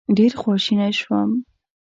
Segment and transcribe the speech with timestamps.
[0.17, 1.29] ډېر خواشینی شوم.